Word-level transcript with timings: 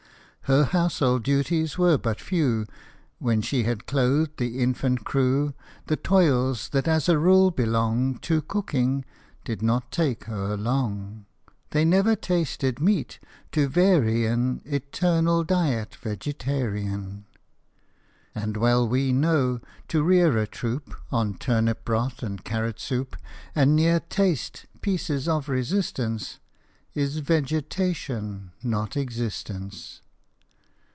Her 0.45 0.65
household 0.65 1.23
duties 1.23 1.77
were 1.77 1.97
but 1.97 2.19
few: 2.19 2.65
When 3.19 3.39
she 3.41 3.63
had 3.63 3.87
clothed 3.87 4.35
the 4.35 4.59
infant 4.59 5.05
crew, 5.05 5.53
The 5.87 5.95
toils 5.95 6.67
that 6.73 6.89
as 6.89 7.07
a 7.07 7.17
rule 7.17 7.51
belong 7.51 8.17
To 8.17 8.41
cooking, 8.41 9.05
did 9.45 9.61
not 9.61 9.93
take 9.93 10.25
her 10.25 10.57
long; 10.57 11.25
They 11.69 11.85
never 11.85 12.17
tasted 12.17 12.81
meat, 12.81 13.17
to 13.53 13.69
vary 13.69 14.25
an 14.25 14.61
Eternal 14.65 15.45
diet 15.45 15.95
vegetarian. 15.95 17.23
And 18.35 18.57
well 18.57 18.85
we 18.85 19.13
know, 19.13 19.61
to 19.87 20.03
rear 20.03 20.37
a 20.37 20.45
troop 20.47 20.93
On 21.13 21.33
turnip 21.33 21.85
broth 21.85 22.21
and 22.21 22.43
carrot 22.43 22.81
soup, 22.81 23.15
And 23.55 23.73
ne'er 23.73 24.01
taste" 24.01 24.65
pieces 24.81 25.29
of 25.29 25.47
resistance," 25.47 26.39
Is 26.97 27.19
vegetation, 27.19 28.51
not 28.61 28.97
existence 28.97 29.99